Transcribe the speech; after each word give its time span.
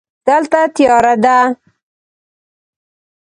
دلته 0.27 0.59
تیاره 0.75 1.13
ده. 1.23 1.37